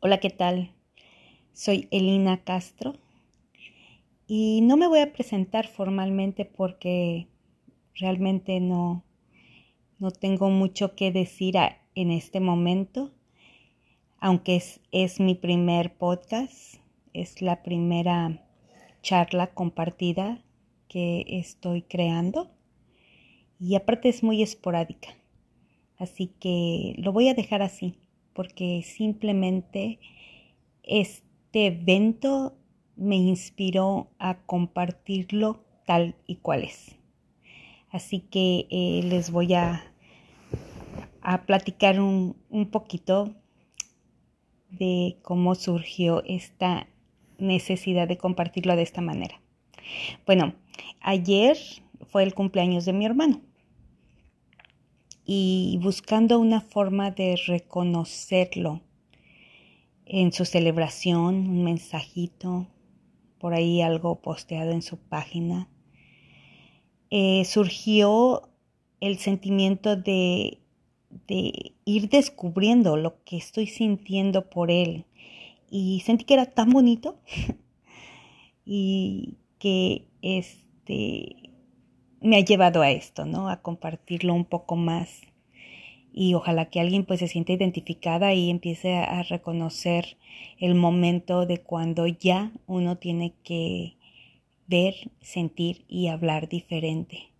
[0.00, 0.74] Hola, ¿qué tal?
[1.54, 2.96] Soy Elina Castro
[4.26, 7.28] y no me voy a presentar formalmente porque
[7.94, 9.04] realmente no,
[9.98, 11.56] no tengo mucho que decir
[11.94, 13.10] en este momento,
[14.18, 16.74] aunque es, es mi primer podcast,
[17.14, 18.46] es la primera
[19.00, 20.44] charla compartida
[20.88, 22.50] que estoy creando
[23.58, 25.08] y aparte es muy esporádica,
[25.96, 27.98] así que lo voy a dejar así
[28.36, 29.98] porque simplemente
[30.82, 32.54] este evento
[32.94, 36.96] me inspiró a compartirlo tal y cual es.
[37.90, 39.90] Así que eh, les voy a,
[41.22, 43.34] a platicar un, un poquito
[44.68, 46.88] de cómo surgió esta
[47.38, 49.40] necesidad de compartirlo de esta manera.
[50.26, 50.54] Bueno,
[51.00, 51.56] ayer
[52.08, 53.40] fue el cumpleaños de mi hermano
[55.26, 58.80] y buscando una forma de reconocerlo
[60.06, 62.68] en su celebración, un mensajito,
[63.38, 65.68] por ahí algo posteado en su página,
[67.10, 68.48] eh, surgió
[69.00, 70.58] el sentimiento de,
[71.26, 75.06] de ir descubriendo lo que estoy sintiendo por él.
[75.68, 77.18] Y sentí que era tan bonito
[78.64, 81.46] y que este
[82.20, 83.48] me ha llevado a esto, ¿no?
[83.48, 85.22] A compartirlo un poco más
[86.18, 90.16] y ojalá que alguien pues se sienta identificada y empiece a reconocer
[90.58, 93.96] el momento de cuando ya uno tiene que
[94.66, 97.32] ver, sentir y hablar diferente.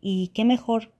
[0.00, 0.92] Y qué mejor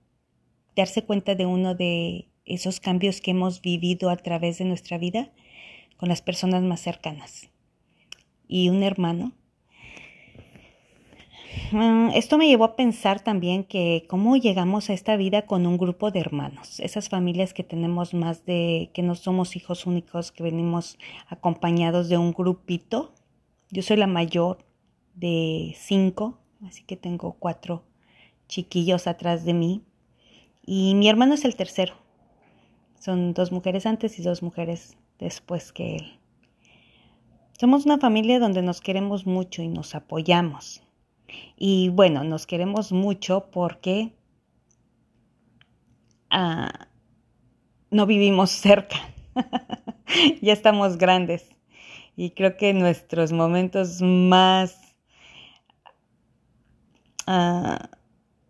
[0.75, 5.31] darse cuenta de uno de esos cambios que hemos vivido a través de nuestra vida
[5.95, 7.49] con las personas más cercanas.
[8.49, 9.31] Y un hermano
[11.71, 15.77] Mm, esto me llevó a pensar también que cómo llegamos a esta vida con un
[15.77, 20.43] grupo de hermanos, esas familias que tenemos más de, que no somos hijos únicos, que
[20.43, 20.97] venimos
[21.27, 23.13] acompañados de un grupito.
[23.71, 24.59] Yo soy la mayor
[25.15, 27.83] de cinco, así que tengo cuatro
[28.47, 29.81] chiquillos atrás de mí.
[30.65, 31.95] Y mi hermano es el tercero.
[32.99, 36.19] Son dos mujeres antes y dos mujeres después que él.
[37.59, 40.84] Somos una familia donde nos queremos mucho y nos apoyamos.
[41.57, 44.13] Y bueno, nos queremos mucho porque
[46.29, 46.87] ah,
[47.91, 48.97] no vivimos cerca.
[50.41, 51.49] ya estamos grandes.
[52.15, 54.95] Y creo que nuestros momentos más
[57.27, 57.89] ah,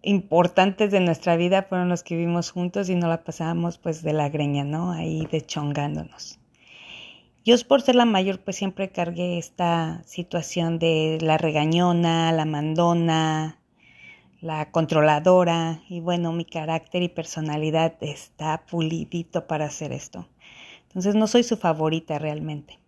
[0.03, 4.14] importantes de nuestra vida fueron los que vivimos juntos y no la pasábamos pues de
[4.14, 4.91] la greña, ¿no?
[4.91, 6.40] Ahí dechongándonos.
[7.45, 13.61] Yo por ser la mayor pues siempre cargué esta situación de la regañona, la mandona,
[14.41, 20.28] la controladora y bueno, mi carácter y personalidad está pulidito para hacer esto.
[20.88, 22.79] Entonces no soy su favorita realmente.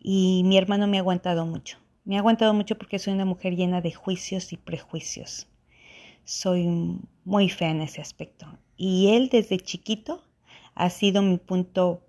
[0.00, 1.76] Y mi hermano me ha aguantado mucho.
[2.06, 5.48] Me ha aguantado mucho porque soy una mujer llena de juicios y prejuicios.
[6.24, 6.66] Soy
[7.26, 8.46] muy fea en ese aspecto.
[8.78, 10.24] Y él desde chiquito
[10.74, 12.00] ha sido mi punto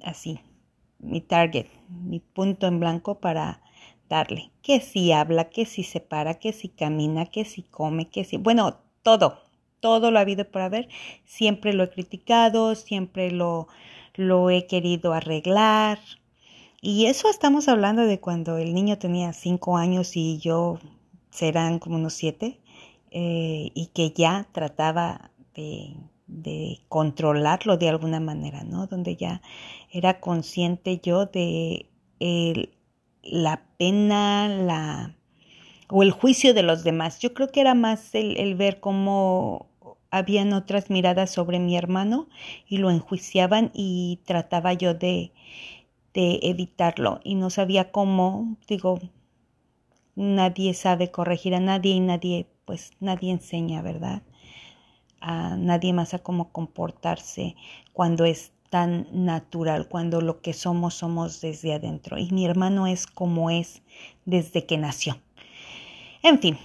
[0.00, 0.38] así,
[1.02, 3.60] mi target, mi punto en blanco para
[4.08, 4.50] darle.
[4.62, 8.38] Que si habla, que si se para, que si camina, que si come, que si...
[8.38, 9.38] Bueno, todo,
[9.80, 10.88] todo lo ha habido por haber.
[11.24, 13.68] Siempre lo he criticado, siempre lo,
[14.14, 15.98] lo he querido arreglar.
[16.80, 20.78] Y eso estamos hablando de cuando el niño tenía cinco años y yo
[21.30, 22.60] serán como unos siete,
[23.10, 25.94] eh, y que ya trataba de
[26.32, 28.86] de controlarlo de alguna manera, ¿no?
[28.86, 29.42] Donde ya
[29.90, 31.88] era consciente yo de
[33.22, 35.16] la pena, la
[35.90, 37.18] o el juicio de los demás.
[37.20, 39.68] Yo creo que era más el, el ver cómo
[40.10, 42.28] habían otras miradas sobre mi hermano
[42.68, 45.32] y lo enjuiciaban y trataba yo de,
[46.14, 49.00] de evitarlo y no sabía cómo, digo,
[50.14, 54.22] nadie sabe corregir a nadie y nadie, pues nadie enseña, ¿verdad?
[55.22, 57.54] A nadie más a cómo comportarse
[57.92, 62.18] cuando es tan natural, cuando lo que somos somos desde adentro.
[62.18, 63.82] Y mi hermano es como es
[64.24, 65.18] desde que nació.
[66.22, 66.58] En fin,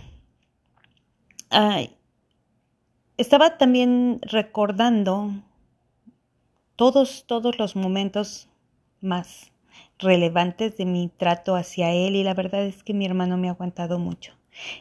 [3.18, 5.31] estaba también recordando
[6.75, 8.48] todos, todos los momentos
[9.01, 9.51] más
[10.00, 13.51] relevantes de mi trato hacia él y la verdad es que mi hermano me ha
[13.51, 14.33] aguantado mucho.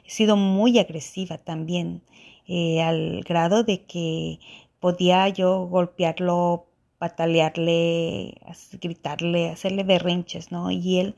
[0.04, 2.02] He sido muy agresiva también
[2.48, 4.38] eh, al grado de que
[4.80, 6.66] podía yo golpearlo,
[6.98, 8.34] patalearle,
[8.80, 10.70] gritarle, hacerle berrinches, ¿no?
[10.70, 11.16] Y él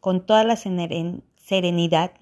[0.00, 2.12] con toda la serenidad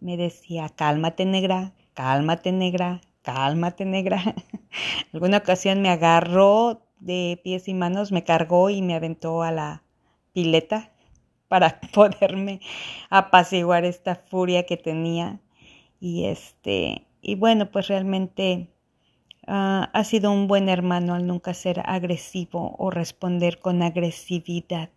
[0.00, 4.34] me decía, cálmate negra, cálmate negra, cálmate negra.
[5.12, 9.82] Alguna ocasión me agarró de pies y manos, me cargó y me aventó a la
[10.32, 10.90] pileta
[11.48, 12.60] para poderme
[13.10, 15.40] apaciguar esta furia que tenía.
[16.00, 18.68] Y este, y bueno, pues realmente
[19.46, 24.90] ah, ha sido un buen hermano al nunca ser agresivo o responder con agresividad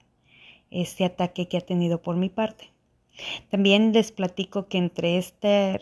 [0.70, 2.70] este ataque que ha tenido por mi parte.
[3.50, 5.80] También les platico que entre este,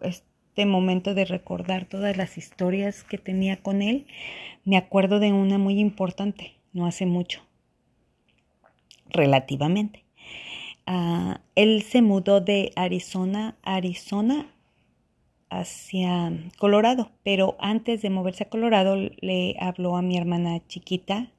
[0.00, 4.06] este momento de recordar todas las historias que tenía con él,
[4.64, 7.42] me acuerdo de una muy importante, no hace mucho,
[9.10, 10.04] relativamente.
[10.86, 14.53] Ah, él se mudó de Arizona, Arizona
[15.60, 21.30] hacia Colorado, pero antes de moverse a Colorado le habló a mi hermana chiquita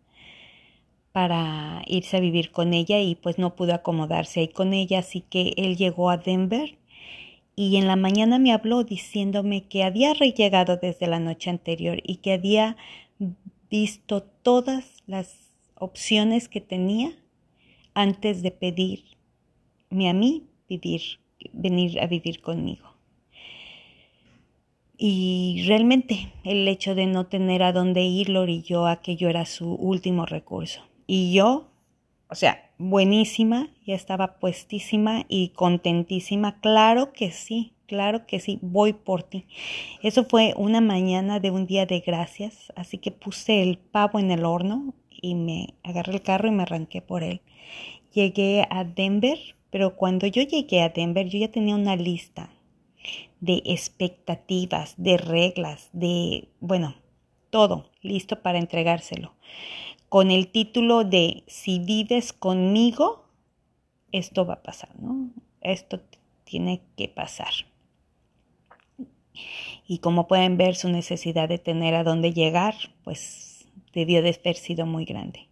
[1.12, 5.22] para irse a vivir con ella y pues no pudo acomodarse ahí con ella, así
[5.22, 6.78] que él llegó a Denver
[7.56, 12.18] y en la mañana me habló diciéndome que había llegado desde la noche anterior y
[12.18, 12.76] que había
[13.70, 17.12] visto todas las opciones que tenía
[17.94, 21.02] antes de pedirme a mí vivir,
[21.54, 22.95] venir a vivir conmigo.
[24.98, 29.30] Y realmente el hecho de no tener a dónde ir lo orilló a que yo
[29.30, 30.82] era su último recurso.
[31.06, 31.68] Y yo,
[32.30, 36.62] o sea, buenísima, ya estaba puestísima y contentísima.
[36.62, 39.46] Claro que sí, claro que sí, voy por ti.
[40.02, 44.32] Eso fue una mañana de un día de gracias, así que puse el pavo en
[44.32, 47.42] el horno y me agarré el carro y me arranqué por él.
[48.14, 49.38] Llegué a Denver,
[49.72, 52.50] pero cuando yo llegué a Denver yo ya tenía una lista
[53.40, 56.96] de expectativas, de reglas, de, bueno,
[57.50, 59.34] todo listo para entregárselo
[60.16, 63.26] con el título de Si vives conmigo,
[64.14, 65.30] esto va a pasar, ¿no?
[65.60, 66.00] Esto
[66.46, 67.52] tiene que pasar.
[69.86, 74.56] Y como pueden ver, su necesidad de tener a dónde llegar, pues debió de haber
[74.56, 75.50] sido muy grande.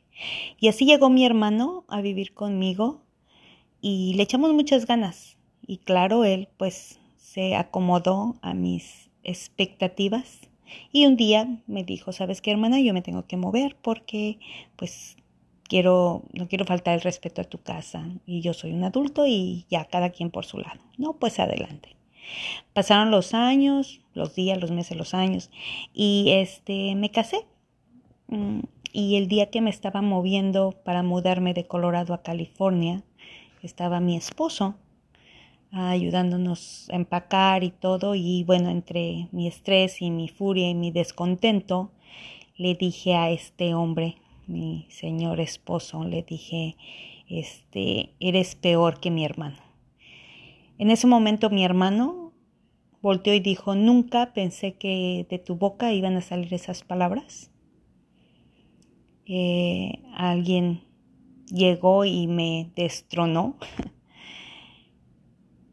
[0.60, 3.02] Y así llegó mi hermano a vivir conmigo
[3.82, 5.38] y le echamos muchas ganas.
[5.68, 7.02] Y claro, él pues
[7.34, 10.42] se acomodó a mis expectativas
[10.92, 12.80] y un día me dijo, ¿sabes qué, hermana?
[12.80, 14.38] Yo me tengo que mover porque,
[14.76, 15.18] pues,
[15.64, 18.08] quiero, no quiero faltar el respeto a tu casa.
[18.28, 20.80] Y yo soy un adulto y ya cada quien por su lado.
[21.00, 21.96] No, pues adelante.
[22.74, 25.50] Pasaron los años, los días, los meses, los años.
[25.92, 27.48] Y este, me casé.
[28.28, 28.60] Mm,
[28.92, 33.02] y el día que me estaba moviendo para mudarme de Colorado a California,
[33.64, 34.76] estaba mi esposo
[35.74, 38.16] ayudándonos a empacar y todo.
[38.16, 41.92] Y bueno, entre mi estrés y mi furia y mi descontento,
[42.56, 44.16] le dije a este hombre,
[44.48, 46.78] mi señor esposo, le dije,
[47.28, 49.58] este, eres peor que mi hermano.
[50.78, 52.32] En ese momento mi hermano
[53.02, 57.52] volteó y dijo, nunca pensé que de tu boca iban a salir esas palabras.
[59.26, 60.84] Eh, alguien
[61.48, 63.58] llegó y me destronó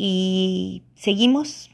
[0.03, 1.71] y seguimos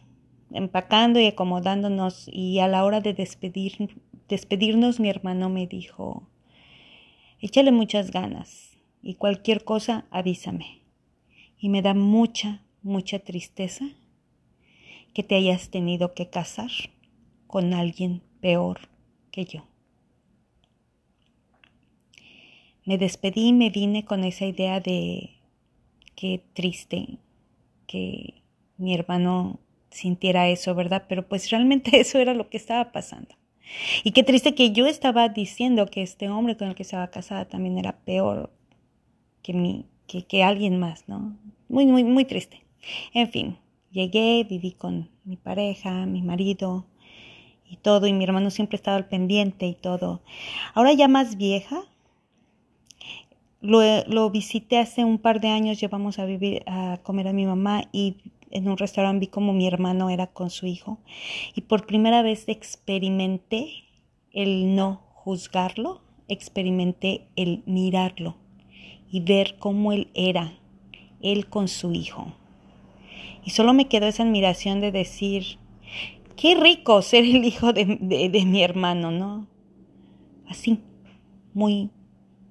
[0.50, 6.28] empacando y acomodándonos y a la hora de despedir, despedirnos mi hermano me dijo,
[7.40, 10.82] échale muchas ganas y cualquier cosa avísame.
[11.56, 13.84] Y me da mucha, mucha tristeza
[15.14, 16.72] que te hayas tenido que casar
[17.46, 18.88] con alguien peor
[19.30, 19.68] que yo.
[22.84, 25.30] Me despedí y me vine con esa idea de
[26.16, 27.20] qué triste
[27.86, 28.42] que
[28.76, 29.58] mi hermano
[29.90, 31.04] sintiera eso, ¿verdad?
[31.08, 33.34] Pero pues realmente eso era lo que estaba pasando.
[34.04, 37.46] Y qué triste que yo estaba diciendo que este hombre con el que estaba casada
[37.46, 38.50] también era peor
[39.42, 41.36] que, mi, que, que alguien más, ¿no?
[41.68, 42.64] Muy, muy, muy triste.
[43.12, 43.58] En fin,
[43.90, 46.86] llegué, viví con mi pareja, mi marido
[47.68, 50.20] y todo, y mi hermano siempre estaba al pendiente y todo.
[50.74, 51.82] Ahora ya más vieja,
[53.66, 57.84] lo, visité hace un par de años, llevamos a vivir, a comer a mi mamá
[57.92, 58.16] y
[58.50, 60.98] en un restaurante vi como mi hermano era con su hijo
[61.54, 63.68] y por primera vez experimenté
[64.32, 68.36] el no juzgarlo, experimenté el mirarlo
[69.10, 70.52] y ver cómo él era,
[71.20, 72.32] él con su hijo.
[73.44, 75.58] Y solo me quedó esa admiración de decir,
[76.36, 79.46] qué rico ser el hijo de, de mi hermano, ¿no?
[80.48, 80.80] Así,
[81.54, 81.90] muy,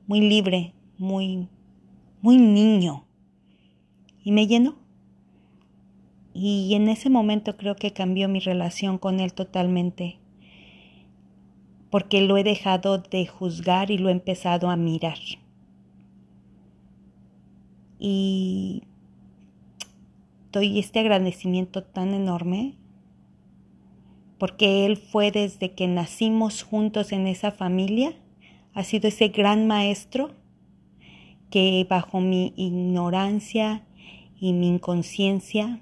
[0.07, 1.47] muy libre, muy,
[2.21, 3.05] muy niño.
[4.23, 4.75] Y me llenó.
[6.33, 10.19] Y en ese momento creo que cambió mi relación con él totalmente,
[11.89, 15.17] porque lo he dejado de juzgar y lo he empezado a mirar.
[17.99, 18.83] Y
[20.51, 22.75] doy este agradecimiento tan enorme
[24.37, 28.13] porque él fue desde que nacimos juntos en esa familia
[28.73, 30.31] ha sido ese gran maestro
[31.55, 33.81] que bajo mi ignorancia
[34.37, 35.79] y mi inconsciencia,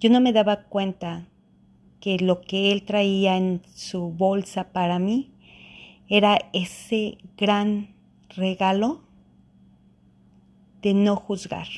[0.00, 1.28] yo no me daba cuenta
[2.00, 5.30] que lo que él traía en su bolsa para mí
[6.08, 7.94] era ese gran
[8.30, 9.02] regalo
[10.82, 11.68] de no juzgar,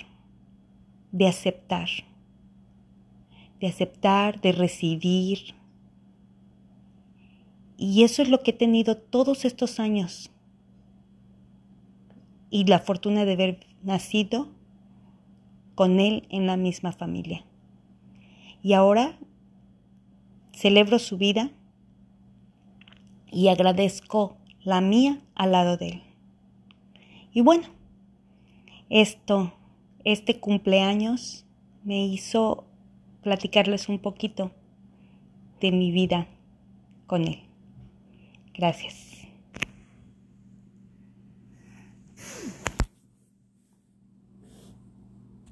[1.11, 1.91] de aceptar,
[3.61, 5.55] de aceptar, de recibir.
[7.76, 10.32] Y eso es lo que he tenido todos estos años.
[12.53, 14.47] Y la fortuna de haber nacido
[15.75, 17.45] con él en la misma familia.
[18.63, 19.19] Y ahora
[20.53, 21.51] celebro su vida
[23.31, 26.03] y agradezco la mía al lado de él.
[27.33, 27.65] Y bueno,
[28.91, 29.55] esto,
[30.05, 31.47] este cumpleaños
[31.83, 32.67] me hizo
[33.23, 34.53] platicarles un poquito
[35.61, 36.27] de mi vida
[37.07, 37.41] con él.
[38.53, 39.12] Gracias.